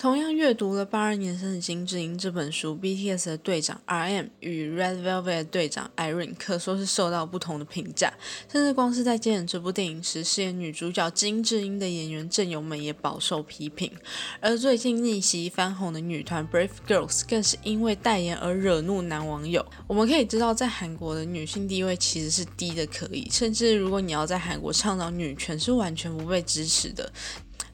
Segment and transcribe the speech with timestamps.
[0.00, 8.10] 同样阅读了八二年生的金智英这本书，BTS 的队长 RM 与 Red Velvet 队长 Irene 可说是受到不同的评价，
[8.50, 13.92] 甚至光是在接演这部电影时饰演女主角金智英的演员郑有美也饱受批评。
[14.40, 19.62] 而最近逆袭翻红的女团 Brave Girls 更是因为代言而惹怒男网友。
[19.86, 27.12] 我们可以知道，在韩国的女性地位其实是低的可以，甚至如果你要在韩国倡导女权，是完全不被支持的。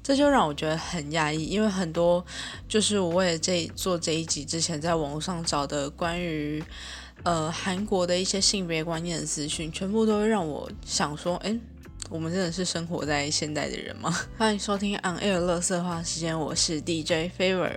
[0.06, 2.24] 这就让我觉得很压抑，因为很多
[2.68, 6.62] 就是我为了这做这一集之前在网络上找的关于
[7.24, 11.58] 呃韩国的一些性别观念的资讯，全部都会让我想说，哎，
[12.08, 14.16] 我们真的是生活在现代的人吗？
[14.38, 17.76] 欢迎收听 On Air 乐色话时间，我是 DJ Favor。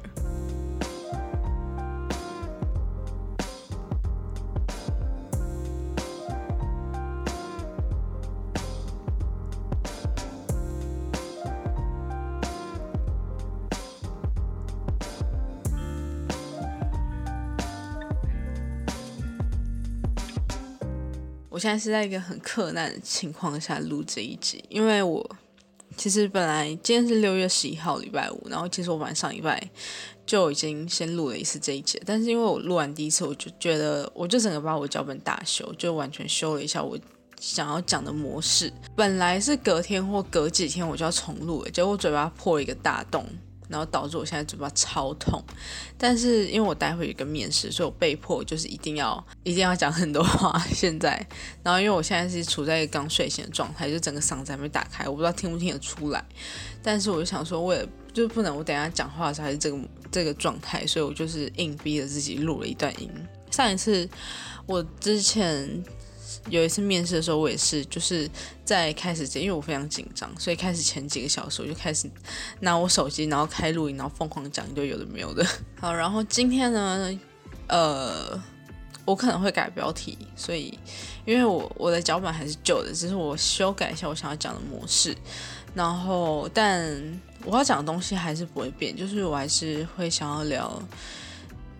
[21.59, 25.29] 我现在是在一个很困难的情况下录这一集，因为我
[25.97, 29.61] 其实本来今天是六月十一号礼拜五，然后其实我晚上礼拜
[30.25, 36.97] 就已经先录了一次这一集，但是因为我录完第一次，我就觉得我就整个把我脚本大修，就完全修了一下我
[37.41, 43.25] 想要讲的模式，本来是隔天或隔几天我就要重录了，结果我嘴巴破了一个大洞。
[43.69, 45.41] 然后导致我现在嘴巴超痛，
[45.97, 50.59] 但是因为我待会有一个面试，所以我被迫就是一定要一定要讲很多话。
[50.73, 51.25] 现在，
[51.63, 56.25] 然后因为我现在是处在一个刚睡醒的状态，就整个嗓子还没打开，我不知道听不听得出来。
[56.81, 59.79] 但是我就想说，我也就不能我等下讲话的时候还是这个
[60.11, 63.09] 这个状态，所以我就是硬逼着自己录了一段音。
[63.51, 64.09] 上一次
[64.65, 65.83] 我之前。
[66.49, 68.29] 有一次面试的时候，我也是就是
[68.65, 72.09] 在开始前，因为我非常紧张，所以开始前几个小时我就开始
[72.59, 75.45] 拿我手机，然后开录音，然后疯狂讲一堆有的没有的。
[75.79, 77.19] 好，然后今天呢，
[77.67, 78.41] 呃，
[79.05, 80.77] 我可能会改标题，所以
[81.25, 85.15] 因为我我的脚本还是旧的，只是我修改一下我想要讲的模式。
[85.75, 86.91] 然后，但
[87.45, 90.81] 我要讲的东西还是不会变，就是我还是会想要聊。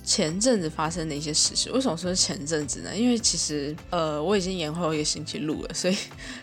[0.10, 2.98] 前阵子发生的一些事，为什么说前阵子呢？
[2.98, 5.96] 因为其实，呃，我已经延后一个星期录了，所以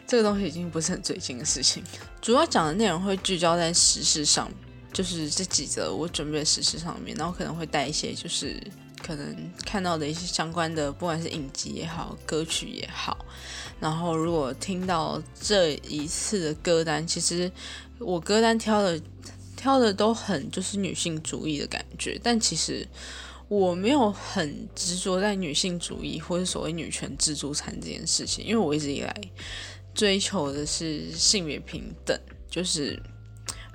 [0.07, 1.83] 这个东西已经不是很最近的事情。
[2.23, 4.49] 主要讲的内容会聚焦在时事上，
[4.93, 8.57] 就是这几则我准备的时事上面，然后可能会带一些就是
[9.03, 13.19] 可能看到的一些相关的，不管是影集也好，歌曲也好。
[13.81, 17.51] 然后如果听到这一次的歌单，其实
[17.99, 19.01] 我歌单挑的
[19.57, 22.87] 挑的都很就是女性主义的感觉，但其实。
[23.49, 29.15] 我没有很执着在女性主义或者所谓女权自助餐这件事情，因为我一直以来
[29.95, 32.19] 追求的是性别平等。
[32.51, 33.01] 就是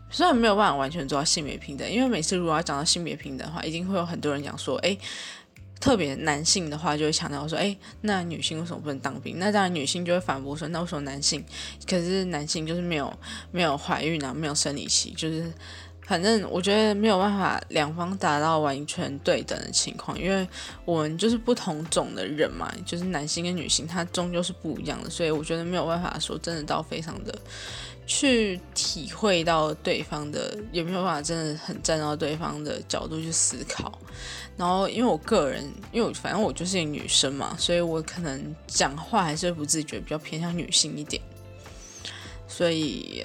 [0.09, 4.97] 虽然没有办法完全做到性别平等，因为每次如果要讲到性别平等的话，一定会有很多人讲说，哎，
[5.79, 9.39] 特别男性的话就会强调说，哎，那女性为什么不能当兵？
[9.39, 11.45] 那当然女性就会反驳说，那为什么男性？
[11.87, 13.13] 可是男性就是没有
[13.51, 15.53] 没有怀孕啊，没有生理期，就是。
[16.11, 20.45] 反正我觉得没有办法两方达到完全对等的情况，因为
[20.83, 27.33] 我们就是不同种的人嘛，就是男性跟女性，他终究是不一样的，所以我觉得没有办法说真的到非常的
[28.05, 33.97] 去体会到对方的，也没有办法真的很站到对方的角度去思考。
[34.57, 41.21] 然后因为我个人，因为我反正我就是一个女生嘛，所以我可能讲话还是不自觉比较偏向女性一点，
[42.49, 43.23] 所以。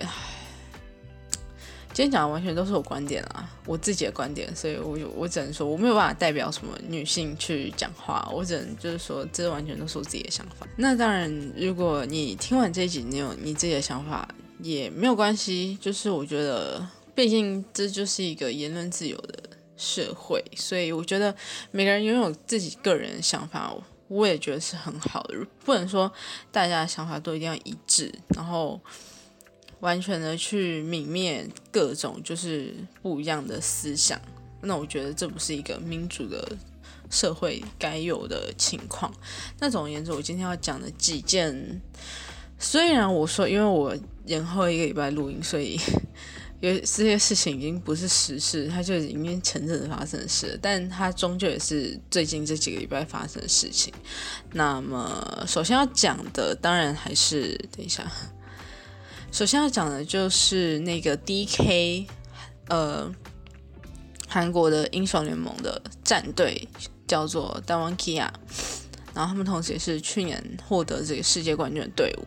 [1.97, 10.67] 今天讲的完全都是我观点啊，我自己的观点，所以我我只能说我没有办法代表什么女性去讲话，我只能就是说这完全都是我自己的想法。
[10.77, 19.45] 那当然，如果你听完这一集，你有你自己的想法也没有关系，就是我觉得毕竟这就是一个言论自由的
[19.79, 21.35] 社会，所以我觉得
[21.71, 23.75] 每个人拥有自己个人想法，
[24.09, 26.13] 我也觉得是很好的，不能说
[26.53, 28.79] 大家的想法都一定要一致，然后。
[29.87, 34.21] 完全的去泯灭各种就是不一样的思想，
[34.63, 36.57] 那我觉得这不是一个民主的
[37.09, 39.15] 社会该有的情况。
[39.61, 41.81] 那总而言之，我今天要讲的几件，
[42.59, 45.79] 虽然我说因为我延后一个礼拜录音，所以
[46.59, 53.95] 有这些事情已经不是时事，它就已经前阵子发生的事，但它终究也是最近这几个礼拜发生的事情。
[54.53, 58.05] 那么首先要讲的，当然还是等一下。
[59.37, 62.07] 首先要讲的就是那个 D.K.
[62.69, 63.15] 呃，
[64.27, 66.67] 韩国的英雄联盟的战队
[67.07, 68.31] 叫做 d a w a n Kia，
[69.13, 72.27] 然后他们同时也是去年获得这个世界冠军的队伍。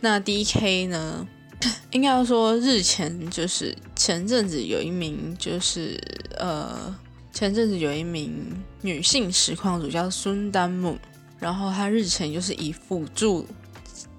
[0.00, 0.86] 那 D.K.
[0.86, 1.28] 呢，
[1.92, 6.00] 应该要说日前就是前阵子有一名就是
[6.38, 6.96] 呃，
[7.34, 8.34] 前阵子有一名
[8.80, 10.96] 女性实况主叫孙丹木，
[11.38, 13.46] 然后她日前就是以辅助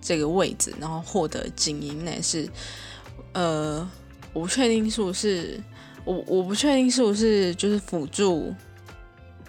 [0.07, 2.47] 这个位置，然后获得精英，那也是
[3.33, 3.89] 呃，
[4.31, 5.61] 我不确定是不是
[6.05, 8.55] 我我不确定是不是就是辅助。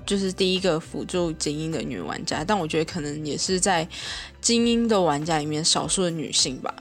[0.05, 3.87] 就是第一个辅助精英的女玩家，但我觉得可能也是在
[4.41, 6.75] 精英的玩家里面少数的女性吧。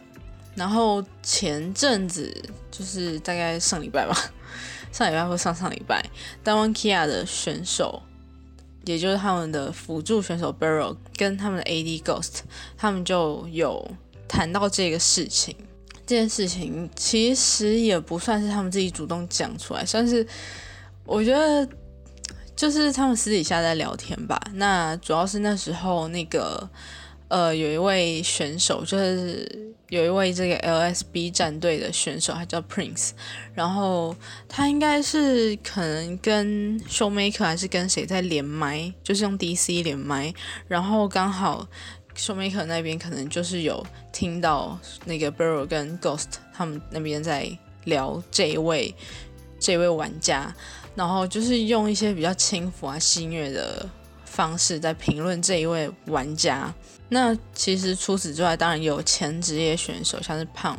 [0.55, 2.33] 然后前阵子
[2.71, 4.15] 就是大概上礼拜吧，
[4.93, 6.01] 上礼拜或上上礼拜，
[6.41, 8.01] 丹湾 Kia 的选手，
[8.87, 12.39] 也就是他们的辅助选手 Barrow 跟他们的 AD Ghost，
[12.75, 13.87] 他们就有
[14.27, 15.55] 谈到这个事情。
[16.05, 20.25] 这件事情其实也不算是他们自己主动讲出来，算是
[21.05, 21.69] 我觉得。
[22.55, 24.41] 就是他们私底下在聊天吧。
[24.55, 26.67] 那主要是那时候那个
[27.29, 33.11] 呃，有一位选手，就是有一位这个 LSB 战队的选手，他叫 Prince。
[33.53, 34.15] 然后
[34.47, 40.33] 他应该是可能跟 Showmaker 还是跟谁在连麦，就是用 DC 连麦。
[40.67, 41.67] 然后刚好
[42.15, 47.49] Showmaker 那边可能就是有听到那个 Burrow 跟 Ghost 他们那边在
[47.83, 48.95] 聊这一位
[49.59, 50.55] 这位玩家。
[50.95, 53.87] 然后就是用一些比较轻浮啊、戏谑的
[54.25, 56.73] 方式在评论这一位玩家。
[57.09, 60.77] 那其实除此之外，当然有前职业选手，像是胖，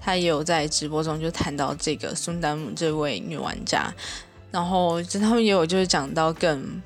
[0.00, 3.92] 他也有在直播中就谈到这个孙丹姆这位女玩家。
[4.50, 6.82] 然后就他们也有就是讲到更。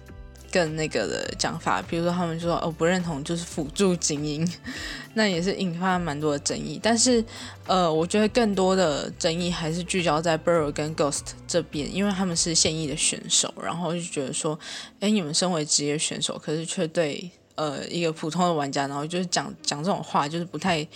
[0.53, 4.49] 更那个的讲法，比如说他们说哦不认同就是辅助精英，
[5.13, 6.81] 那也是引发蛮多的争议。
[6.83, 7.23] 但是
[7.67, 14.59] 呃，我觉得更多的争议还是聚焦在 Burrow 跟 Ghost 这边，因为他们是现役的选手，然后就觉得说，
[15.01, 20.87] 哎，你们身为职业选手，可是却对呃一个普通的玩家，然后就是讲讲这种话，就是不太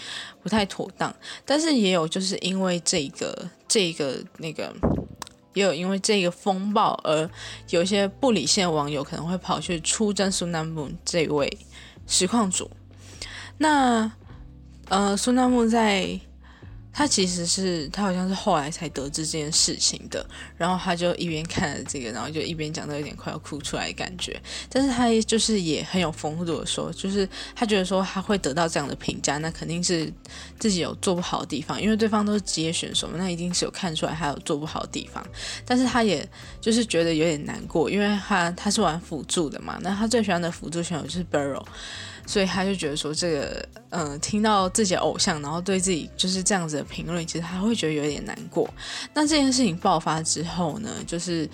[0.42, 1.14] 不太妥当。
[1.44, 4.72] 但是也有就是因为这个这个那个。
[5.52, 7.28] 也有因为这个风暴而
[7.70, 11.58] 有一些不理性的网友可能会跑去出征苏南木这位
[12.06, 12.70] 实况主。
[13.58, 14.12] 那
[14.88, 16.20] 呃，苏南木在。
[16.92, 20.24] 他其实是他好像是后来才得知这件事情的，
[20.56, 24.40] 然后他就一边看着这个，然后就一边讲到有点快要哭出来的感觉。
[24.68, 30.12] 但是他就是也很有风度的说，就是他觉得说他会得到这样的评价，那肯定是
[30.58, 35.24] 自己有做不好的地方，因为对方都是职业选手嘛，那一定是有看出来他有做不好的地方。
[35.64, 36.28] 但是他也
[36.60, 41.64] 就是觉得有点难过，因为他他是玩辅助的嘛，那他最喜欢的辅助选手就是 Burrow。
[42.30, 48.72] 所以他就觉得说，这个嗯，听到自己的偶像，然后对自己就是这样子的评论，其实他会觉得有点难过。
[49.12, 51.50] 那这件事情爆发之后呢，就是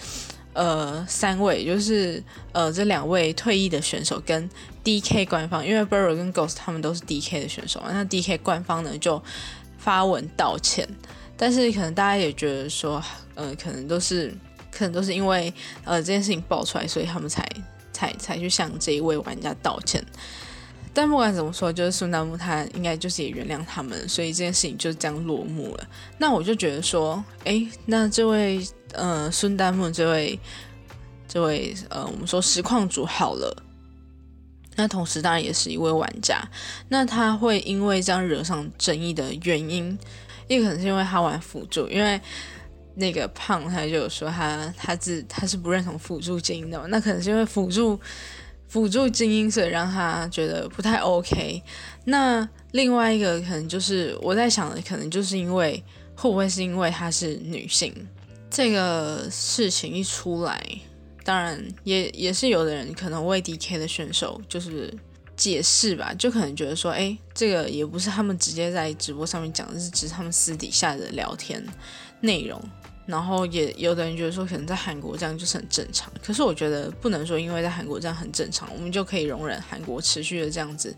[0.52, 4.46] 呃，三位就是呃，这两位退役的选手跟
[4.84, 9.22] DK 官方，因为 Burrow 跟 Ghost 他们都是 DK 的选手，那 DK 官方呢就
[9.78, 10.86] 发文道歉，
[11.38, 13.02] 但是可能大家也觉得说，
[13.34, 14.30] 呃，可能都是
[14.70, 15.50] 可能都是因为
[15.84, 17.48] 呃这件事情爆出来，所以他们才
[17.94, 20.04] 才才去向这一位玩家道歉。
[20.98, 25.86] 但不管怎么说，就是孙丹木他应该就是也原谅他们，所以这件事情就这样落幕了。
[26.16, 30.40] 那我就觉得说，哎，那这位呃孙丹木这位
[31.28, 33.62] 这位呃我们说实况主好了，
[34.74, 36.42] 那同时当然也是一位玩家，
[36.88, 39.98] 那他会因为这样惹上争议的原因，
[40.48, 42.18] 也可能是因为他玩辅助，因为
[42.94, 48.00] 那个胖他就有说他他自他是不认同辅助精英的，那可能是因为辅助。
[48.68, 51.62] 辅助精英，所以让他觉得不太 OK。
[52.04, 55.82] 那另外一个可能就是我在想的，可能就是因为
[56.14, 57.94] 会不会是因为她是女性
[58.50, 60.60] 这个事情一出来，
[61.24, 64.92] 当然也也是有的人可能为 DK 的选手就是
[65.36, 71.62] 解释吧，就可能觉得说，哎，这个也不是他们直接在直播上面讲的，是只他们私底下的聊天
[72.20, 72.62] 内容。
[73.06, 76.12] 然后也有的人觉得说，可能在韩国这样就是很正常。
[76.22, 80.94] 可是我觉得不能说，因为在韩国这样很正常，我们就可以容忍韩国持续的这样子，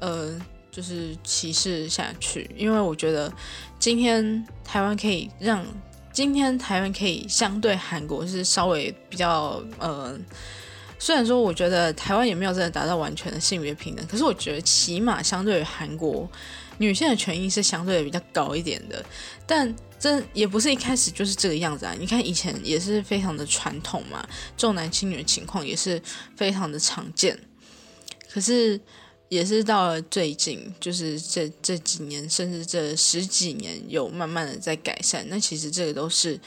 [0.00, 0.36] 呃，
[0.70, 2.50] 就是歧视下去。
[2.56, 3.32] 因为我觉得
[3.78, 5.64] 今天台湾可以让
[6.12, 10.18] 今天台湾可以相对韩国是稍微比较呃，
[10.98, 16.28] 虽然说我觉得台湾也没有真的达到完全的性别平等，可是我觉得起码相对于韩国。
[16.78, 19.04] 女性的权益是相对比较高一点的，
[19.46, 21.94] 但这也不是一开始就是这个样子啊！
[21.96, 24.26] 你看以前也是非常的传统嘛，
[24.56, 26.02] 重男轻女的情况也是
[26.34, 27.38] 非常的常见。
[28.32, 28.80] 可是
[29.28, 35.24] 也是到了最近，就是这这几年，甚至这十几年，有慢慢的在改善。
[35.28, 36.40] 那其实这个都是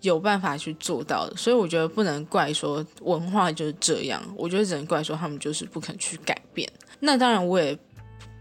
[0.00, 6.70] 有办法去做到的，所以我觉得不能怪说文化就是这样，我觉得只能怪说他们就是不肯去改变。
[7.00, 7.76] 那当然我也。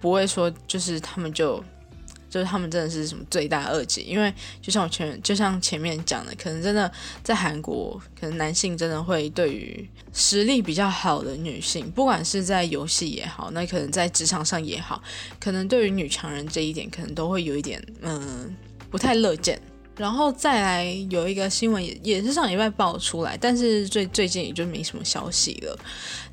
[0.02, 1.62] 不会说，就是他们就
[2.30, 4.02] 就是他们真的是什么罪大恶极。
[4.02, 6.92] 因为就像我前就像前面讲的，可能真的
[7.24, 15.02] 在韩国，可能男性真的会对于实力比较好的女性，不管是在游戏也好，那可能在职场上也好，
[15.40, 18.56] 可能对于女强人这一点，可能都会有一点嗯
[18.90, 19.60] 不太乐见。
[20.00, 25.78] 然后再来有一个新闻也也是上礼拜爆出来，但是最最近也就没什么消息了。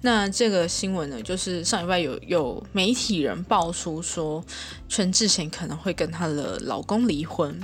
[0.03, 4.45] 那这个新闻呢，就是上礼拜有有媒体人爆出说，
[4.89, 7.61] 全智贤可能会跟她的老公离婚。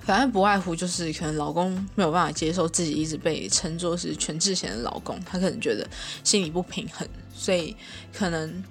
[0.00, 5.88] 反正不外乎就是可能老公没有办法接受自己一直被称作是全智贤的老公，他可能觉得
[6.22, 7.74] 心里不平衡，所以
[8.12, 8.62] 可能。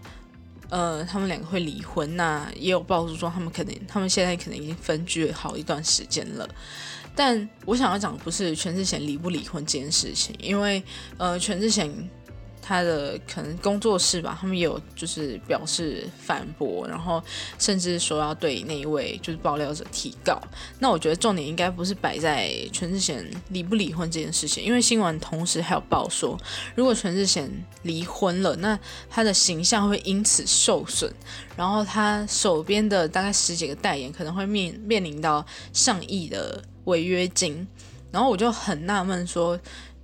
[0.70, 6.48] 呃，他们两个会离婚，那也有爆出说他们可能，他们现在可能已经分居好一段时间了。
[7.16, 10.84] 但我想要讲的不是全智贤离不离婚这件事情，因为
[11.18, 11.92] 呃，全智贤。
[12.68, 17.24] 他的可能工作室吧，他们有就是表示反驳，然后
[17.58, 20.38] 甚至说要对那一位就是爆料者提告。
[20.80, 26.38] 那我觉得重点应该不是摆在全智贤离不离婚这件事情，因为新闻同时还有报说，
[26.76, 27.50] 如果全智贤
[27.84, 28.78] 离婚了，那
[29.10, 31.10] 他的形象会因此受损，
[31.56, 37.66] 然后他手边的大概十几个代言可能会面面临到上亿的违约金。
[38.12, 39.58] 然后我就很纳闷说。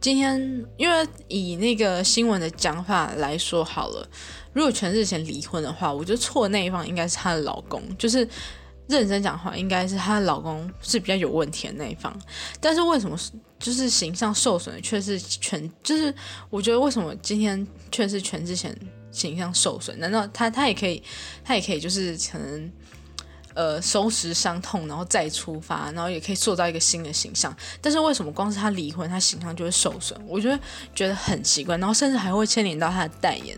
[0.04, 0.38] 今天，
[0.76, 4.06] 因为以那个新闻的讲法来说好了，
[4.52, 8.28] 如果全智贤离婚的话，我觉得错的那一方应该是她的老公，就是
[8.90, 12.14] 认真讲话，应该是她的老公是比较有问题的那一方。
[12.60, 13.18] 但是为什么
[13.58, 15.72] 就是形象受损的却是全？
[15.82, 16.14] 就是
[16.50, 18.78] 我觉得为什么今天却是全智贤
[19.10, 19.98] 形象受损？
[20.00, 21.02] 难道他他也可以，
[21.46, 22.70] 他也可以就是可能？
[23.54, 27.56] 呃，收拾伤痛，然后再出发，然后也可以塑造一个新的形象。
[27.82, 30.20] 但是为什么光是他离婚，他形象就会受损？
[30.28, 30.60] 我觉得
[30.96, 33.58] 觉得很奇怪，然后甚至还会牵连到他的代言，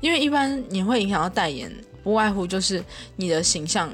[0.00, 1.72] 因为一般你会影响到代言，
[2.02, 2.84] 不外乎就是
[3.16, 3.92] 你的形象。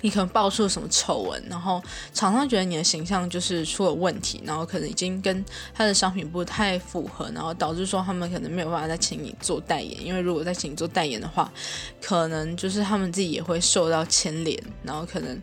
[0.00, 11.52] 你可能爆出什么丑闻，然后厂商觉得你的形象就是出了问题，然后可能已经跟他的商品不太符合，然后导致说他们可能没有办法再请你做代言，因为如果再请你做代言的话，
[12.00, 15.40] 可能就是他们自己也会受到牵连，然后可能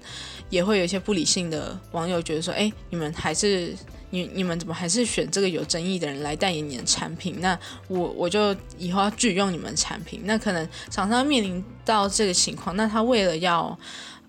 [0.49, 3.75] 也会有一些不理性的网友觉得说，哎，你们还是
[4.11, 7.41] 你你们怎么还是选这个有争议的人来代言你的产品？
[7.41, 7.59] 那
[7.89, 10.21] 我我就以后要拒用你们产品。
[10.23, 13.77] 那可能厂商面临到这个情况，那他为了要。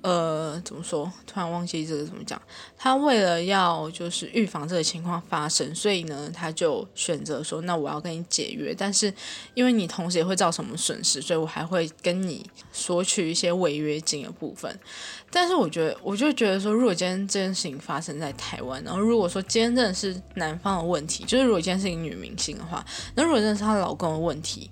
[0.06, 1.12] 呃，怎么说？
[1.26, 2.40] 突然忘记这个怎么讲。
[2.78, 9.12] 他为了要就是预防这个情况发生，所以呢，他就选择说：“那我要跟你解约，但是
[9.54, 14.78] 因为你同时也会造成我们损失，所以我还会跟你索取一些违约金的部分。”
[15.28, 22.86] 但是我觉得，我就觉得说，如果今天这件事情发生在台湾，然后如果说今天真的是男方的问题，就是如果今天是一个女明星的话，
[23.16, 24.70] 那如果真的是她老公的问题，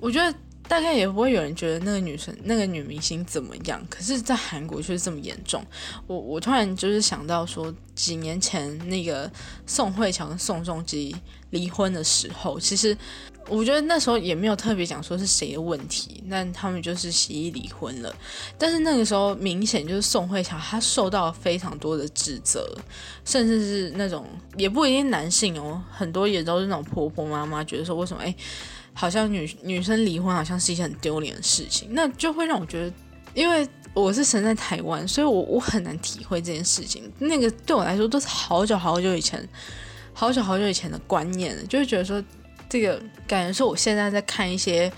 [0.00, 0.36] 我觉得。
[0.72, 5.62] 大概也不会有人觉得那个女生、那个女明星怎么样，可是，在韩国却是这么严重。
[6.06, 9.30] 我我突然就是想到说，几年前那个
[9.66, 11.14] 宋慧乔跟宋仲基
[11.50, 12.96] 离婚的时候，其实
[13.50, 18.10] 我觉得那时候也没有特别讲说是谁的问题，但他们就是协议离婚了。
[18.56, 22.74] 但是那个时候明显就是宋慧乔她受到非常多的指责，
[23.26, 24.26] 甚至是那种
[24.56, 28.34] 也不一定男性哦，很多也都是那种婆婆妈妈觉得说为什么哎。
[28.94, 32.92] 好像女女生离婚好像是一件很丢脸的事情，那就会让我觉得，
[33.34, 37.10] 因为我是生在台湾，所以我我很难体会这件事情。
[37.18, 39.46] 那个对我来说都是好久好久以前，
[40.12, 42.22] 好久好久以前的观念了，就会觉得说，
[42.68, 44.92] 这个感觉是我现在在看一些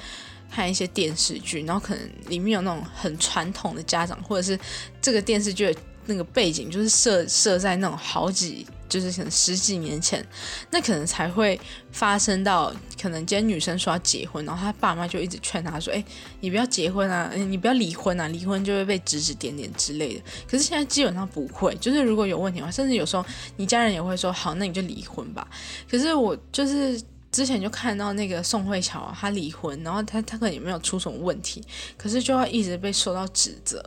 [0.50, 4.58] 看一些电视剧，然后可能里面有那种很传统的家长，或者是
[5.00, 5.74] 这个电视剧
[6.06, 8.66] 那个背景就是设设在那种好几。
[8.88, 10.24] 就是可能十几年前，
[10.70, 11.58] 那可能才会
[11.90, 16.04] 发生到，可能今天女生说要结婚，然后她爸妈就一直劝她说：“哎，
[16.40, 23.24] 你不要结婚啊，你不要离婚啊，离婚就会被指指点点之类的。”可是现在基本上不会，就是如果有问题的话，甚至有时候
[23.56, 25.48] 你家人也会说：“好，那你就离婚吧。”
[25.90, 27.00] 可是我就是。
[27.34, 31.60] 之前就看到那个宋慧乔，她离婚，然后她她可能也没有出什么问题，
[31.98, 33.84] 可是就要一直被受到指责。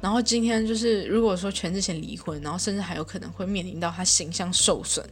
[0.00, 5.06] 然后今天就是，如果说全智贤离婚，然后甚至还有可能会面临到她形象受损。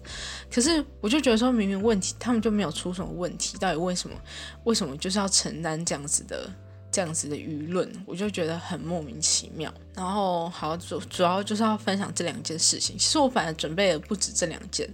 [0.50, 4.16] 可是我就觉得说，明明问题他们就没有出什么问题，到底为什么？
[4.64, 6.50] 为什么就是要承担这样子的
[6.90, 7.86] 这样子的舆论？
[8.06, 9.70] 我就觉得很莫名其妙。
[9.94, 12.96] 然后好主主要就是要分享这两件事情。
[12.96, 14.88] 其实我本来准备了不止这两件。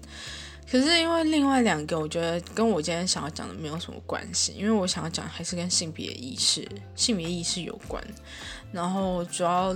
[0.70, 8.00] 可是因为另外两个，我觉得跟我今天想要讲的没有什么关系，因为我想要讲还是跟性别意识、性别意识有关。
[8.70, 9.72] 然后主要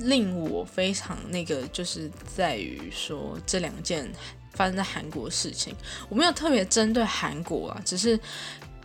[0.00, 4.10] 令我非常那个，就是在于说这两件
[4.54, 5.72] 发生在韩国的事情，
[6.08, 8.18] 我没有特别针对韩国啊，只是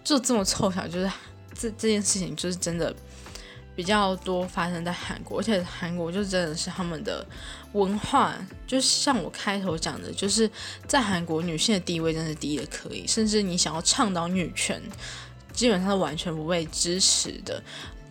[0.04, 1.12] 就这么凑巧，就是
[1.56, 2.96] 这这件事情就是真的
[3.78, 7.24] 比较多发生在韩国，而且韩国就真的是他们的
[7.74, 8.34] 文化，
[8.66, 10.50] 就像我开头讲的，就是
[10.88, 14.82] 在韩国女性的地位真的低的可以，甚至你想要倡导女权，
[15.54, 17.62] 基本上是完全不被支持的。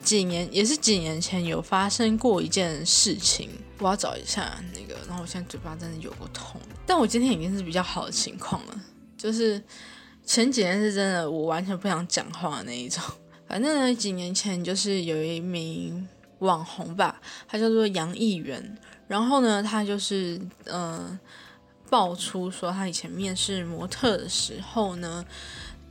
[0.04, 8.80] 几年也是几年前有发生过一件事情，我要找一下那个，然后我现在嘴巴真的有个痛，但我今天已经是比较好的情况了，
[9.18, 9.60] 就是
[10.24, 13.02] 前几年是真的我完全不想讲话的那一种。
[13.48, 16.08] 反正呢，几年前就是有一名
[16.40, 21.18] 网红吧，他叫做杨议员，然后呢，他就是嗯
[21.88, 25.24] 爆出说他以前面试模特的时候呢，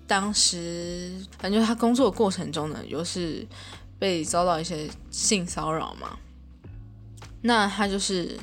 [0.06, 3.46] 当时反正他工作过程中呢，又是。
[3.98, 6.18] 被遭到一些性骚扰嘛？
[7.44, 8.38] 那他就是，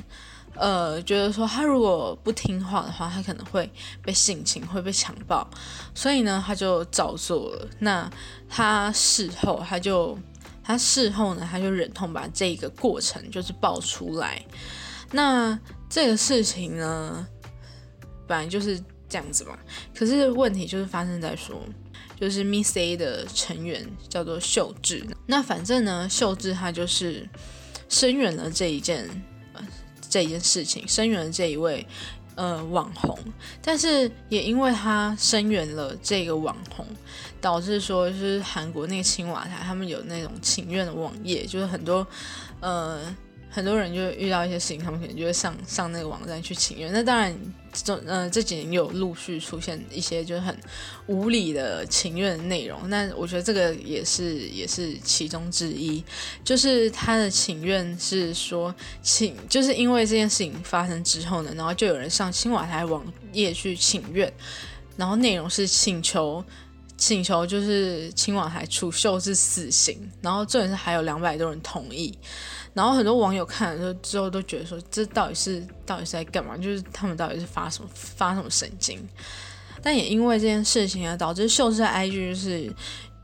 [0.55, 5.47] 呃，觉得说他如果不听话的话，他可能会被性侵，会被强暴，
[5.93, 7.67] 所以呢，他就照做了。
[7.79, 8.09] 那
[8.49, 10.17] 他事后，他就
[10.63, 14.43] 他事后呢，他就忍痛把这个过程就是爆出来。
[15.11, 17.27] 那这个事情呢，
[18.27, 18.79] 本来就是
[19.09, 19.57] 这样子嘛。
[19.95, 21.59] 可是问题就是发生在说。
[22.15, 27.27] 就是 Miss A 的成员叫做秀智，那反正呢，秀智她就是
[27.89, 29.09] 声援了这一件
[30.13, 31.83] 这一件事情，声援了这一位
[32.35, 33.17] 呃网红，
[33.63, 36.85] 但是也因为他声援了这个网红，
[37.41, 42.05] 导致说就是韩国那个青瓦台他们有那种请愿的网页，就是很多
[42.59, 42.99] 呃。
[43.55, 46.91] 很多人就遇到一些事情，他们可能就会上上那个网站去请愿。
[46.91, 47.31] 那当然，
[47.73, 50.55] 这嗯这几年有陆续出现一些就是很
[51.07, 52.89] 无理的请愿内容。
[52.89, 56.03] 那我觉得这个也是也是其中之一。
[56.43, 64.31] 就是他的请愿是说，请就是因为这件事情发生之后呢，然后就有人上青瓦台网页去请愿，
[64.95, 66.43] 然后内容是请求
[66.97, 72.17] 请求就是青瓦台处秀是死刑，然后这也是还有两百多人同意。
[72.73, 76.57] 然后很多网友看了之后都觉得说，这到底是到底是在干嘛？
[76.57, 78.99] 就是他们到底是发什么发什么神经？
[79.81, 82.73] 但也因为这件事情啊，导致秀智在 IG 就是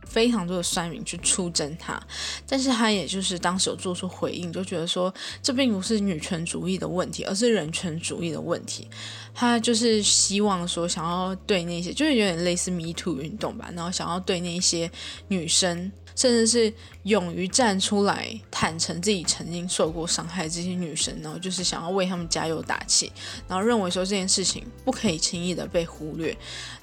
[0.05, 1.99] 非常多的酸民去出征他，
[2.47, 8.87] 但是他也就是当时有做出回应，就觉得说这并不是女权主义的问题，而是人权主义的问题。
[9.33, 14.91] 他就是希望说，想要对那些就是有点类似 Me Too 运动吧，然后想要对那些
[15.29, 15.91] 女生。
[16.19, 23.09] 甚至是勇于站出来坦诚自己曾经受过伤害这些女生，然后就是想要为他们加油打气，
[23.47, 26.37] 然后认为说这件事情不可以轻易的被忽略。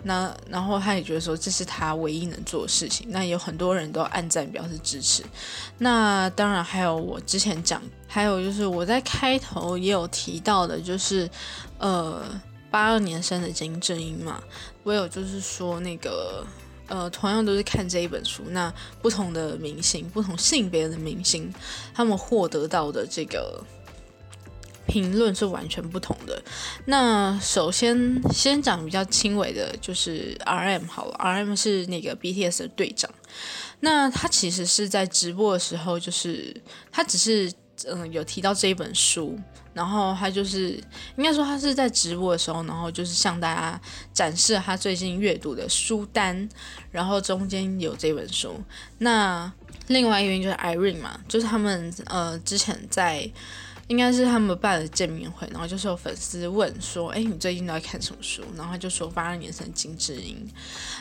[0.04, 3.08] 那然后他也觉得说这是他唯一能做的事情。
[3.10, 5.22] 那有很多人都暗赞表示支持。
[5.76, 11.28] 那当然还有我之前讲，还有就是我在开头也有提到的，就是
[11.76, 12.24] 呃
[12.70, 14.42] 八二年生的金正英嘛，
[14.82, 16.42] 我有就是说那个。
[16.88, 18.72] 呃，同样都是看这一本书，那
[19.02, 21.52] 不同的明星、不同性别的明星，
[21.94, 23.62] 他们获得到的这个
[24.86, 26.40] 评论是完全不同的。
[26.84, 30.86] 那首先先讲比较轻微的，就是 R.M.
[30.86, 31.54] 好了，R.M.
[31.56, 33.10] 是那个 B.T.S 的队长。
[33.80, 37.52] 那他其实是在直播的时候，就是他只是
[37.86, 39.38] 嗯有提到这一本书。
[39.74, 40.70] 然后他就是
[41.16, 43.80] 应该说他是在直播的时候，然后就是向大家
[44.12, 46.48] 展示他最近阅读的书单，
[46.90, 48.58] 然后中间有这本书。
[48.98, 49.52] 那
[49.88, 53.30] 另外一边就是 Irene 嘛，就是他们呃之前在。
[53.88, 60.36] 应该是他们办了见面会，然后就是有粉丝问说：“哎，你最近都在看什么书？”然后他就说：“八二年生金智英。”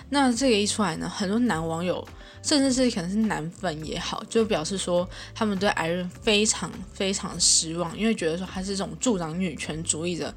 [0.09, 2.07] 那这个一出来呢，很多男网友，
[2.43, 10.33] 甚至是可能是男粉也好，就表示说他们对艾润非常非常失望，因为觉得说她是一种助长女权主义的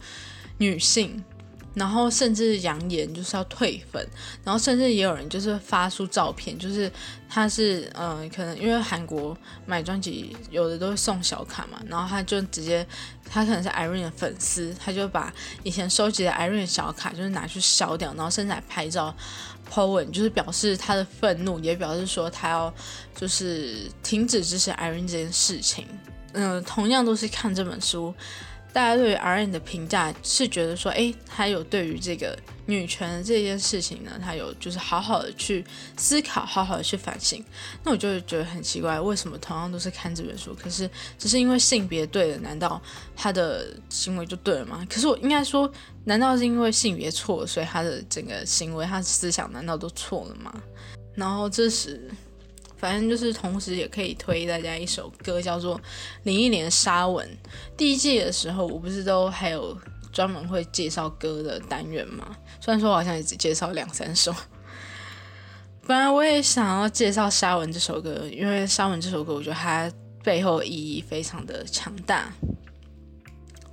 [0.57, 1.23] 女性。
[1.79, 4.05] 然后甚至扬言就是要退粉，
[4.45, 6.91] 然后甚至也有人就是发出照片，就是
[7.29, 12.87] 他是嗯，可能因为韩国买专辑有的都会送小卡嘛，然后他就直接
[13.25, 19.15] 他可能是 Irene 的粉丝，他就把以前收集的 Irene 小卡就是拿去烧掉，然后甚至还拍照
[19.71, 22.75] po 文，就是表示他的愤怒，也表示说他要
[23.15, 25.87] 就是停止支持 Irene 这件事情。
[26.33, 28.15] 嗯，同样都是看这本书。
[28.73, 35.65] 大家对于 R.N 的评价是觉得说，哎，他有对于这个女权这件事情呢，他有就是好好的去
[35.97, 37.45] 思考，好好的去反省。
[37.83, 42.81] 那我就觉得很奇怪，为什么同样都是看这本书，可是只是因为性别对了，难道
[43.17, 44.87] 他的行为就对了吗？
[44.89, 45.69] 可是我应该说，
[46.05, 50.55] 难道是因为性别错，所以他的整个行为、他的思想难道都错了吗？
[51.15, 52.09] 然后这时。
[52.79, 55.81] 反正就是，同时也可以推大家一首歌，叫做
[56.23, 57.29] 林忆莲《沙文》。
[57.77, 59.77] 第一季的时候，我不是都还有
[60.13, 62.37] 专门会介绍歌的单元吗？
[62.61, 64.33] 虽然说我好像也只介绍两三首，
[65.87, 69.91] 本来我也想要介绍《沙文》这首歌，因为《沙文》这首歌，我觉得它
[70.23, 72.33] 背后意义非常的强大。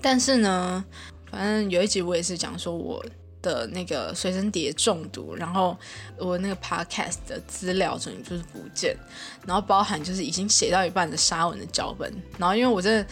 [0.01, 0.83] 但是呢，
[1.29, 3.03] 反正有一集我也是讲说我
[3.45, 5.77] 的那个随身碟中毒，然后
[6.17, 8.97] 我那个 podcast 的资料整就是不见，
[9.45, 13.07] 然后包含就是已经写到一半的沙文的脚本，然后因为我真的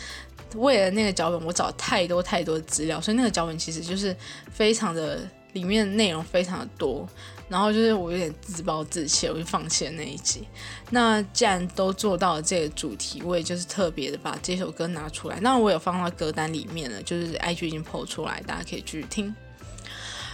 [0.60, 4.16] 为了那个脚本，我找太多太多的资料，所以那个脚本其实就是
[4.52, 5.20] 非常的
[5.54, 7.08] 里面的内容非常的多。
[7.50, 10.48] 然后就是我有点自暴自弃，我就放弃了那一集。
[10.90, 15.38] 那既然都做到了这个主题，我也就是特别的把这首歌拿出来。
[15.40, 19.36] 那我有放到歌单里面了，就是 IG 已经 PO 出来，大家可以去听。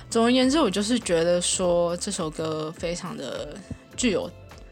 [0.09, 3.55] 总而言之，我就是觉得说这首歌非常的
[3.95, 4.29] 具有，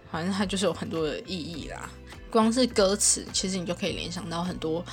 [0.09, 1.89] 好像它就是有很多的意义啦。
[2.31, 4.83] 光是歌词，其实你就可以联想到很多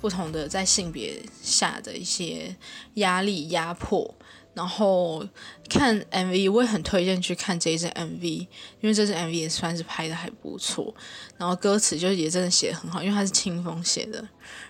[0.00, 2.54] 不同的在性别下的一些
[2.94, 4.12] 压力、压迫。
[4.54, 5.26] 然后
[5.68, 8.48] 看 MV，我也很推荐去看这一支 MV，因
[8.82, 10.94] 为这支 MV 也算是拍的还不错。
[11.38, 14.22] 然后歌词就也真的写的很好，因为他是清风写的。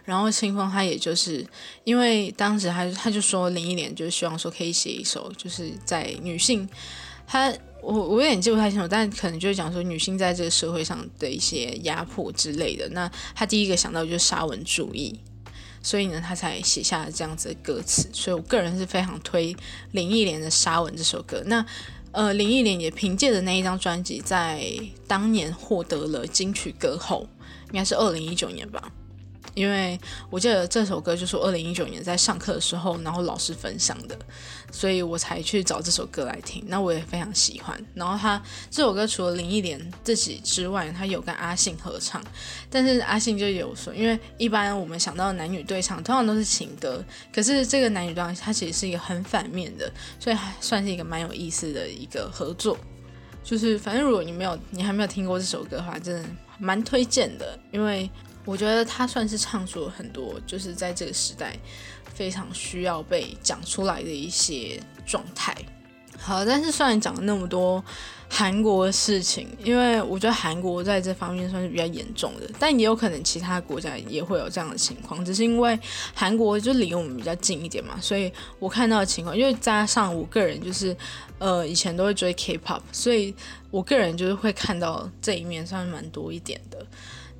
[0.04, 1.44] 然后清风他也就是
[1.82, 6.68] 因为当时他他就说林忆莲就是希望说可以写一首就是在女性，
[7.26, 12.88] 他我我有点记不太清楚，但可能就是讲说女性在这个社会上的一些压迫之类的。
[12.90, 15.18] 那他第一个想到就是沙文主义。
[15.82, 18.08] 所以呢，他才写下了这样子的歌词。
[18.12, 19.56] 所以我个人是非常推
[19.90, 21.42] 林忆莲的《沙文》这首歌。
[21.46, 21.64] 那
[22.12, 24.64] 呃，林忆莲也凭借着那一张专辑，在
[25.08, 27.26] 当年获得了金曲歌后，
[27.68, 28.92] 应该是二零一九年吧。
[29.54, 29.98] 因为
[30.30, 34.18] 我记得这首歌就是二零一九年在上课的时候，然后老师分享的，
[34.70, 36.64] 所以我才去找这首歌来听。
[36.66, 37.78] 那我也非常喜欢。
[37.94, 42.22] 然后他这首歌除了林忆莲自己之外，他有跟阿信合唱，
[42.70, 52.78] 但是阿信就有说，因为一般我们想到男女对唱通常都是情歌，可是这个男女对唱它其实是一个很反面的，所以还算是一个蛮有意思的一个合作。
[53.44, 58.08] 就是反正如果你没有你还没有听过这首歌的话，真的蛮推荐的，因为。
[58.44, 61.56] 我觉得他算是唱出了很多，就是在这个时代
[62.12, 65.54] 非常需要被讲出来的一些状态。
[66.18, 67.82] 好，但是虽然讲了那么多
[68.28, 75.76] 韩国的事情，因为我觉得韩国在这方面算是比较严重的，但也有可能其他国家也会有这样的情况，只是因为
[76.14, 80.96] 韩国就离我们比较近一点嘛，所以我看到的情况，因为加上我个人就是
[81.38, 83.34] 呃以前都会追 K-pop，所以
[83.72, 86.86] 我个人就是会看到这一面算是蛮多一点的。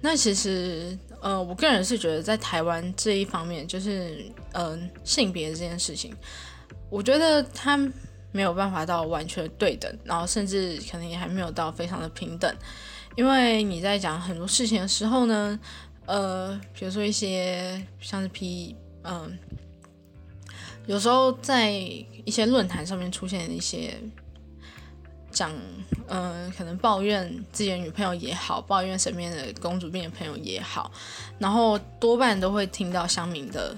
[0.05, 6.13] 那其实，呃，我个人是觉得在台湾这一方面，就是，嗯，性别这件事情，
[6.91, 7.77] 我觉得它
[8.33, 12.53] 没有办法到完全对等，然后甚至可能也还没有到非常的平等，
[13.15, 15.61] 因为你在讲很多事情的时候呢，
[16.07, 19.39] 呃，比如说一些像是 P，嗯，
[20.87, 23.95] 有时候在一些论坛上面出现一些。
[25.33, 25.51] 讲，
[26.09, 30.93] 嗯，可能抱怨自己的女朋友也好，抱怨身边的公主病的朋友也好，
[31.39, 33.77] 然后多半都会听到乡民的，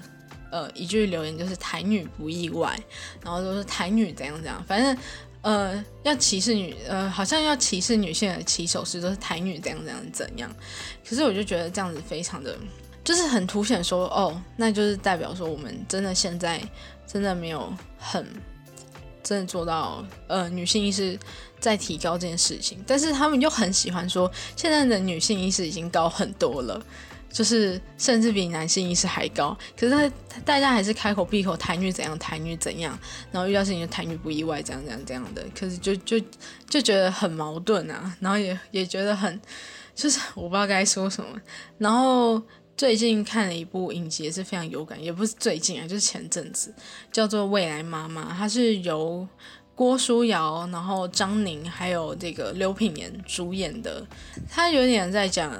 [0.51, 2.77] 呃，一句留言就是“台女不意外”，
[3.23, 4.97] 然后都是“台女怎样怎样”，反正，
[5.41, 10.55] 呃，要歧视女，呃，好像要歧视女性的起手式都是“台女怎样怎样怎样”，
[11.07, 12.57] 可是我就觉得这样子非常的，
[13.03, 16.61] 就是很凸显说，哦，那就是代表说我们真的现在
[17.07, 18.25] 真的没有很。
[19.25, 21.17] 真的做到，呃，女性意识
[21.59, 26.79] 在提高这件事情，但是他们又很喜欢说，现在的女性意识已经高很多了，
[27.31, 29.57] 就是甚至比男性意识还高。
[29.75, 30.11] 可是
[30.45, 32.95] 大家还是开口闭口台女怎样，台女怎样，
[33.31, 35.43] 然后遇到事情就台女不意外，这样这样这样的。
[35.59, 36.21] 可是就就
[36.69, 39.41] 就觉得很矛盾啊，然后也也觉得很，
[39.95, 41.41] 就是我不知道该说什么，
[41.79, 42.39] 然后。
[42.77, 46.73] 最近看了一部影集，也是非常有感，也不是最近啊，就是前阵子，
[47.11, 49.27] 叫做《未来妈妈》，它是由
[49.73, 54.05] 郭书瑶、然后张宁还有这个刘品言主演的，
[54.49, 55.57] 它有点在讲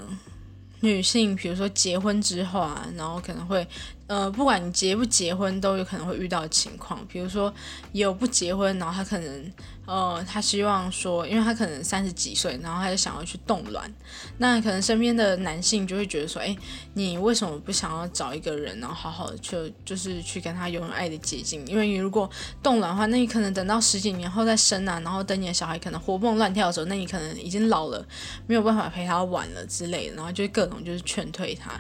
[0.82, 3.66] 女性，比如说结婚之后啊，然后可能会。
[4.08, 7.04] 呃，不管你结不结婚，都有可能会遇到情况。
[7.08, 7.52] 比如说，
[7.92, 9.52] 有不结婚，然后她可能，
[9.86, 13.92] 呃，他希望说，因为他可能三十几岁，然后他就想要去冻卵。
[14.38, 16.56] 那可能身边的男性就会觉得说，哎，
[16.94, 21.66] 你为什么不想要找一个人，然后好好的去，就是去跟他拥有爱的结晶？
[21.66, 22.30] 因为你如果
[22.62, 28.06] 冻卵的话，那你可能等到十几年后再生啊，然后等你的小孩可能活蹦乱跳的时候，那你可能已经老了，
[28.46, 31.72] 没有办法陪他玩了之类的，然后就各种就是劝退他。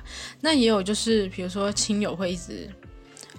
[0.42, 2.16] 那也有就是，比如说亲友。
[2.16, 2.70] 会一直，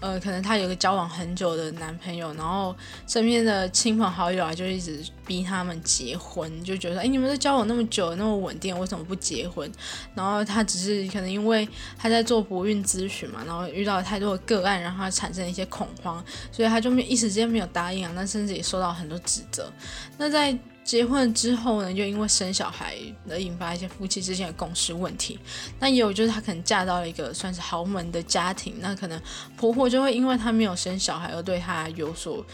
[0.00, 2.74] 呃，可能她有个交往很久的男朋友，然后
[3.06, 9.70] 身边的亲朋好友啊，就一直逼他们结婚，就觉得，哎，你们都交往那么久，那么稳定，为什么不结婚？
[10.14, 11.66] 然后她只是可能因为
[11.98, 19.72] 她在做不孕咨询嘛，然后遇到太多的个案，让她产生一些恐慌，所以她就没一时间没有答应啊，那甚至也受到很多指责。
[20.18, 20.56] 那在
[20.86, 22.96] 结婚之后呢，就因为生小孩
[23.28, 25.36] 而引发一些夫妻之间的共识问题。
[25.80, 29.20] 那也有就是她可能嫁到了一个算是豪门的家庭，那可能
[29.56, 32.46] 婆婆就会因为她没有生小孩而对她有所。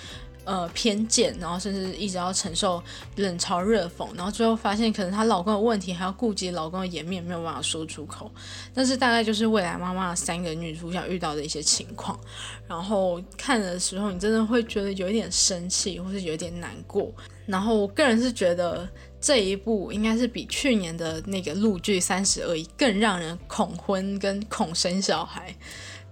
[0.44, 2.82] 呃，偏见，然后甚至一直要承受
[3.16, 8.30] 冷嘲热讽，然后最后发现可能她老公有问题，还要顾及老公的颜面，没有办法说出口。
[8.74, 12.18] 但是大概就是未来妈妈三个女主角遇到的一些情况。
[12.66, 17.12] 然后看的时候，你真的会觉得有一点生气，或是有一点难过。
[17.46, 18.88] 然后我个人是觉得
[19.20, 25.54] 这一部应该是比去年的那个陆剧《三十而已》更让人恐婚跟恐生小孩。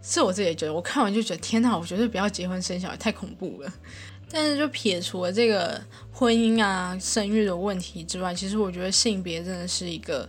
[0.02, 3.72] 是我自己也觉得，我看完就觉得天哪，我绝对不要结婚生小孩，太恐怖了。
[4.32, 5.82] 但是就撇除了这个
[6.12, 10.28] 婚姻啊、生育的问题之外，其实我觉得性别真的是一个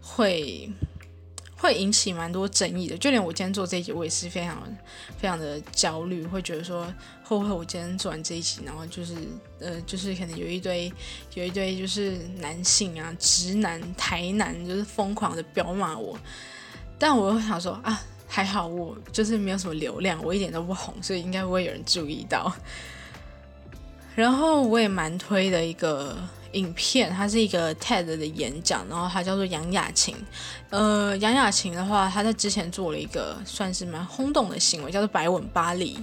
[0.00, 0.68] 会
[1.56, 2.98] 会引起蛮多争议的。
[2.98, 4.60] 就连我今天做这一集，我也是非常
[5.16, 6.84] 非常的焦虑，会觉得说
[7.22, 9.14] 会不会我今天做完这一集，然后就是
[9.60, 10.92] 呃，就是可能有一堆
[11.34, 16.18] 有一堆就是男性啊、直男、台男，就是疯狂的彪骂我。
[16.98, 22.52] 但我又想说啊，还好我就是没有什么流量，我一点都不红，所以应该不会有人注意到。
[24.14, 26.16] 然后我也蛮推的一个
[26.52, 30.16] 影片，它是一个 TED 的演讲，然后它叫做杨雅琴。
[30.70, 35.98] 呃，杨雅琴的话，她在之前做了一个算是蛮轰动的行为，叫做“白吻巴黎”。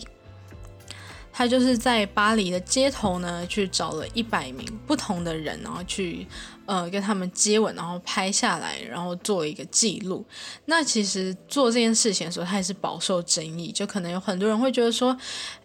[1.34, 6.28] 她就是在巴黎的街头呢，去找了一百名不同的人，然后去
[6.66, 10.26] 呃跟他们接吻，然后拍下来，然后做了一个记录。
[10.66, 15.18] 那其实做这件事情的时候，他也是饱受争议，就可能有很多人会觉得说，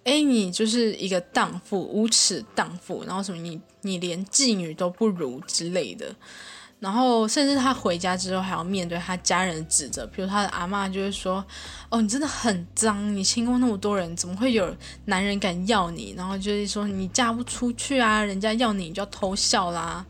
[0.04, 6.14] 哎，你就是一个荡妇，无耻荡妇，然后什么你你连妓女都不如之类的。
[6.80, 11.44] 然后，甚至他回家之后还要面对他家人的指责，比如他的阿妈就会说
[11.90, 14.72] ：“哦，你真的很脏，你亲过那么多人，怎么会有
[15.06, 20.06] 男人敢要你？”然后就是说你嫁不出去啊，人家要你你就要偷笑啦。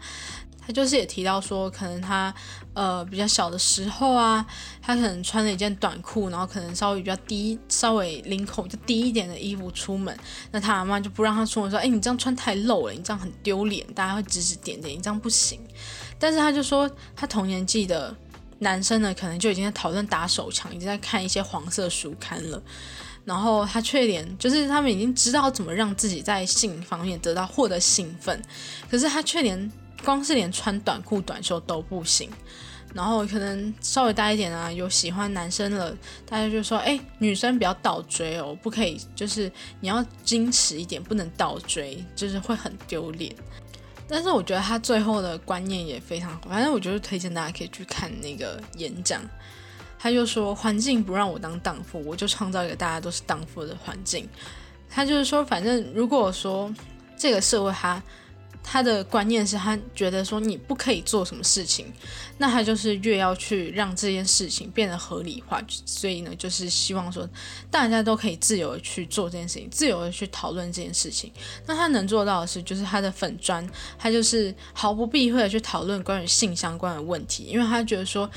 [0.68, 2.32] 他就是也提到说，可能他
[2.74, 4.44] 呃比较小的时候啊，
[4.82, 10.14] 他可能穿了一件短裤，然后可能稍微比较低，稍微领口就低一点的衣服出门，
[10.50, 15.58] 那他阿妈就不让他出门，说：“哎，你这样穿太露了，你这样很丢脸，大家会指指点点，你这样不行。”
[16.20, 18.14] 但是他就说，他同年纪的
[18.58, 22.62] 男生呢，可能就已经在讨论打手枪，已经在看一些黄色书刊了。
[23.24, 28.42] 然后他却连，就是他们已经知道怎么让自己在性方面得到获得兴奋，
[28.90, 29.70] 可是他却连
[30.04, 32.30] 光是连穿短裤短袖都不行。
[32.94, 43.30] 然后可能稍微大一点啊，有喜欢男生了，大家就说，哎，女生不要倒追哦，不可以，就是你要矜持一点，不能倒追，就是会很丢脸。
[44.08, 49.20] 但是我觉得他最后的观念也非常好，反正我觉得推荐大家可以去看那个演讲。
[49.98, 54.26] 他就说，环境不让我当荡妇，我就创造一个大家都是荡妇的环境。
[54.88, 56.74] 他就是说，反正如果说
[57.18, 58.02] 这个社会他。
[58.62, 61.92] 他的观念是他觉得说你不可以做什么事情，
[62.38, 67.28] 那他就是越要去让这件事情变得合理化，所以呢，就是希望说
[67.70, 71.32] 大家都可以自由的去做这件事情，自由的去讨论这件事情。
[71.66, 73.66] 那他能做到的是，就是他的粉砖，
[73.98, 78.28] 他就是毫不避讳的去讨论关于性相关的问题，因为他觉得说。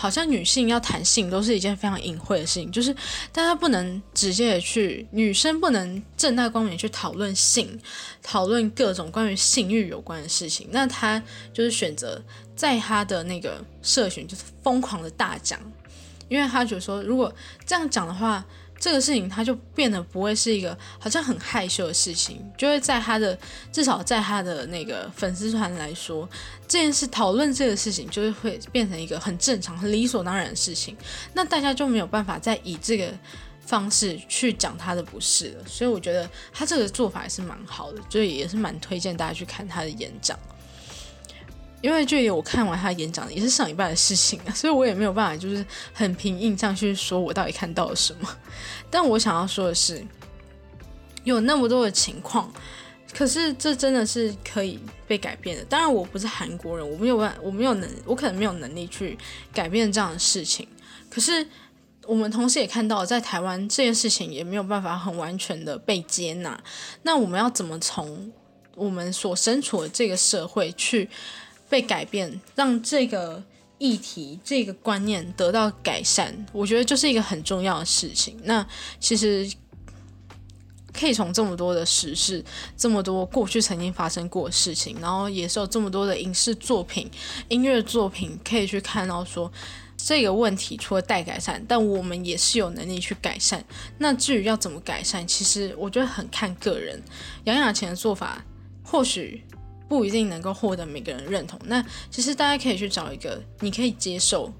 [0.00, 2.94] 好像女性要谈性都是一件非常隐晦的事情，就是
[3.32, 7.76] 大家不能直接的去，女生不能正大光明去讨论性，
[8.22, 10.68] 讨论各种关于性欲有关的事情。
[10.70, 11.20] 那她
[11.52, 12.22] 就是选择
[12.54, 15.58] 在她的那个社群就是疯狂的大讲，
[16.28, 17.34] 因为她觉得说如果
[17.66, 18.46] 这样讲的话。
[18.78, 23.36] 这个事情他就变得不会是一个好像很害羞的事情，就会在他的
[23.72, 26.28] 至少在他的那个粉丝团来说，
[26.66, 30.96] 这件事讨论这个事情就是会变成一个很正常、很理所当然的事情。
[31.34, 33.12] 那大家就没有办法再以这个
[33.60, 35.64] 方式去讲他的不是了。
[35.66, 40.38] 所以我觉得他这个做法也是蛮好的，所以也是蛮推荐大家去看他的演讲。
[41.80, 48.28] 因为距离我看完他演讲也是上一半的事情啊，所以我也没有办法就是很凭印象去说我到底看到了什么。
[48.90, 50.04] 但我想要说的是，
[51.22, 52.52] 有那么多的情况，
[53.14, 55.64] 可是这真的是可以被改变的。
[55.66, 59.16] 当然，我不是韩国人，我没有办，我没有能，我可能没有能力去
[59.52, 60.66] 改变这样的事情。
[61.08, 61.46] 可是
[62.06, 66.60] 我们同时也看到，在台湾这件事情也没有办法很完全的被接纳。
[67.02, 68.32] 那我们要怎么从
[68.74, 71.08] 我们所身处的这个社会去？
[71.68, 73.42] 被改变，让这个
[73.78, 78.36] 议题、这个观念得到改善，我觉得就是一个很重要的事情。
[78.44, 78.66] 那
[78.98, 79.48] 其实
[80.92, 82.44] 可以从这么多的时事、
[82.76, 87.08] 这么多过去曾经发生过的事情，然后也是有这么多的影视作品、
[87.48, 89.52] 音乐作品，可以去看到说
[89.96, 93.62] 这个问题除了待改善，但我们也是有能力去改善。
[93.98, 97.00] 那至于要怎么改善，其实我觉得很看个人。
[97.44, 98.44] 杨雅琴的做法
[98.82, 99.44] 或许。
[99.88, 101.58] 不一定能够获得每个人认同。
[101.64, 104.52] 那其实大家可以去找一个你可以接受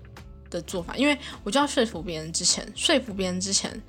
[0.50, 3.80] 的做法，因为我就要说服别人之前，说服别人之前。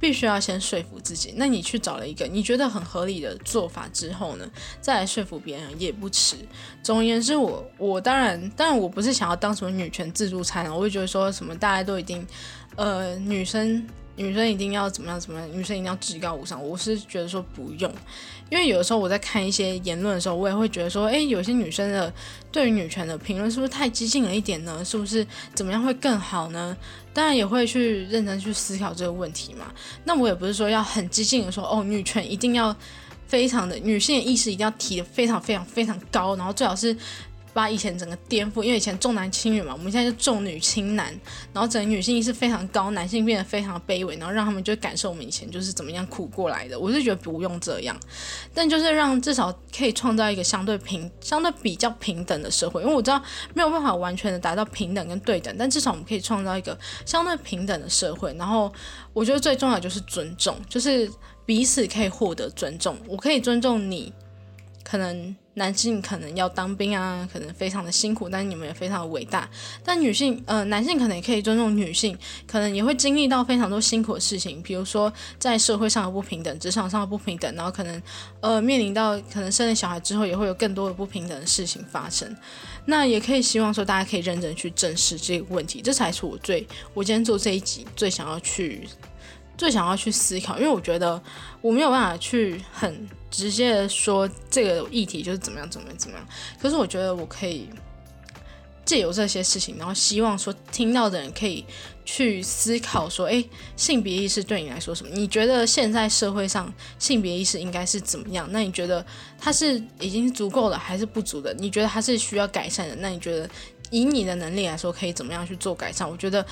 [0.00, 1.32] 必须要先说服自己。
[1.36, 4.46] 那你去找了一个你觉得很合理的做法之后呢，
[4.78, 6.36] 再来说服别人也不迟。
[6.82, 12.26] 总而言之，我我当然当然我不是想要当什么女权自助餐，我会觉得说什么大家都一定，
[12.76, 13.86] 呃，女生。
[14.16, 15.18] 女生一定要怎么样？
[15.18, 15.48] 怎么样？
[15.52, 16.62] 女生一定要至高无上？
[16.62, 17.92] 我是觉得说不用，
[18.50, 22.12] 因为有的时候我在看一些言论的时候，我也会觉得说，诶，有些女生的
[22.52, 24.84] 对于女权的评论是不是太激进了一点呢？
[24.84, 26.76] 是不是怎么样会更好呢？
[27.12, 29.72] 当然也会去认真去思考这个问题嘛。
[30.04, 32.74] 那我也不是说要很激进的说，哦，女权一定要
[33.26, 36.96] 非常的女性意识一定要提的非常非常非常高，然后最好是。
[37.54, 41.06] 把以前整个颠覆，因为以前重男轻女嘛，我们现在就重女轻男，
[41.52, 46.78] 然后整个女性意识非常高，男性变得非常卑微，然后让他们就感受我们以前就是怎么样苦过来的。
[46.78, 47.96] 我是觉得不用这样，
[48.52, 53.22] 但就是让至少可以创造一个相对平、相对比较平等的社会，因为我知道
[53.54, 58.34] 没有办法完全的达到平等跟对等，但至少我们可以创造一个相对平等的社会。
[58.36, 58.72] 然后
[59.12, 61.08] 我觉得最重要就是尊重，就是
[61.46, 64.12] 彼此可以获得尊重，我可以尊重你，
[64.84, 65.34] 可能。
[65.56, 69.48] 男性可能要当兵啊，可能非常的辛苦，但是你们也非常的伟大。
[69.84, 78.02] 但女性，呃，男性可能也可以尊重女性，可能也会经历到非常多辛苦的事情，比如说在社会上的不平等，职场上的不平等，然后可能，
[78.40, 82.36] 呃，面临到可能生了小孩之后，也会有更多的不平等的事情发生。
[82.86, 88.88] 那也可以希望说，大家可以认真去正视这个问题，这才是我最，我今天做这一集最想要去。
[89.56, 91.22] 最想要去思考，因为我觉得
[91.60, 96.26] 我没有办法去很 直接说这个议题就是怎么样怎么样怎么样。
[96.60, 97.68] 可是我觉得我可以
[98.84, 101.64] 借由这些事情，然后希望说听到的人可以
[102.04, 103.44] 去思考说，诶，
[103.76, 105.10] 性别意识对你来说什么？
[105.12, 108.48] 你觉得现在社会上性别意识应该是怎么样？
[108.52, 109.04] 那你觉得
[109.38, 111.52] 它是已经足够了还是不足的？
[111.54, 112.94] 你觉得它是需要改善的？
[112.96, 113.50] 那你觉得
[113.90, 116.08] 以你的能力来说，可以怎么样去做改善？
[116.08, 116.46] 我觉得。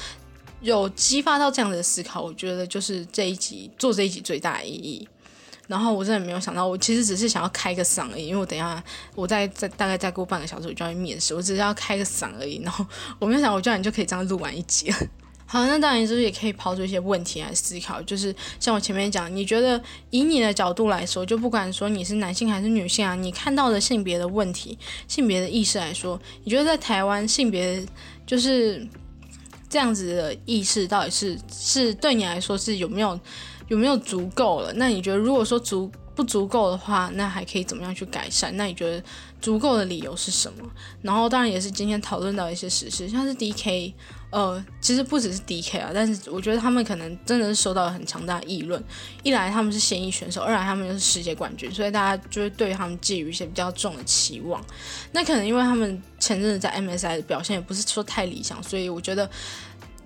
[0.62, 5.08] 有激发到这样的思考，我觉得就是这一集做这一集最大的意义。
[5.68, 8.82] 然后我真的没有想到，我其实只是想要开个嗓而已，因为我等下
[9.14, 12.60] 我再再大概再过半个小时我就要去面试，我只是要开个嗓而已。
[12.62, 12.84] 然后
[13.18, 14.96] 我没有想，我居然就可以这样录完一集了。
[15.46, 27.84] 好，那当然就是也可以抛出一些问题来思考，就是像我前面讲，你觉得以你的角度来说，就不管说你是男性还是女性啊，你看到的性别的问题、性别的意识来说，你觉得在台湾性别
[28.26, 28.86] 就是。
[29.68, 33.18] 这样子的意识到底是是对你来说是有没有
[33.72, 34.70] 有没有足够了？
[34.74, 38.54] 那你觉得如果说足不足够的话，那还可以怎么样去改善？
[38.58, 39.02] 那你觉得
[39.40, 40.70] 足够的理由是什么？
[41.00, 43.94] 然后当然也是今天讨论到一些实事，像是 D K。
[44.32, 48.82] 呃，其实不只是 D.K 啊，但是我觉得他们可能真的是受到了很强大的议论。
[49.22, 54.64] 一来他们是现役选手，二来他们又是世界冠军，所以大家就会对他们寄予一些比较重的期望。
[55.12, 59.28] 那可能因为他们前阵子在 M.S.I 的表现也不是说太理想，所以我觉得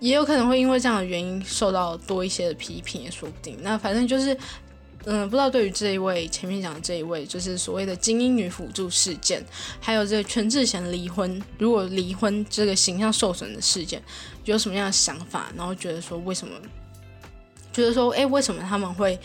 [0.00, 3.56] 也有可能会因为这样的原因受到多一些的批评，也说不定。
[3.62, 4.36] 那反正就是。
[5.08, 9.40] 嗯，不知道对于这一位前面讲的这一位，就是所谓的精英女辅助事件，
[9.78, 14.02] 还有这个全智贤离婚，如果离婚这个形象受损的事件，
[14.46, 15.46] 有什么样的想法？
[15.56, 16.54] 然后觉得说为什么？
[17.72, 19.16] 觉得说，哎，为什么他们会，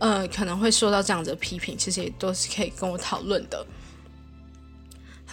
[0.00, 1.78] 呃，可能会受到这样子的批评？
[1.78, 3.66] 其实也都是可以跟我讨论的。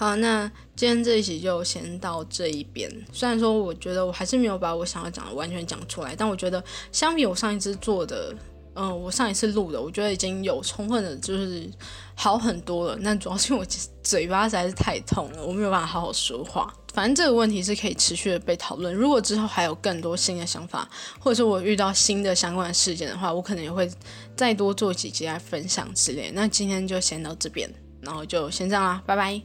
[0.03, 2.91] 好，那今天这一集就先到这一边。
[3.13, 6.61] 虽然说我觉得我还是没有把我想要讲的完全讲出来，但我觉得
[6.91, 8.35] 相比我上一次做的。
[8.75, 11.69] 嗯，我上一次录的，我觉得已经有充分的，就是
[12.15, 12.97] 好很多了。
[12.99, 16.73] 那主要是因为我嘴巴实在是太痛了，我没有办法好好说话。
[16.91, 18.93] 反正这个问题是可以持续的被讨论。
[18.93, 20.89] 如果之后还有更多新的想法，
[21.19, 23.87] 或者是我遇到新的相关的事件的话，我可能也会
[24.35, 26.31] 再多做几集来分享之类。
[26.33, 29.39] 那今天就先到这边，然后就先这样啦，拜拜。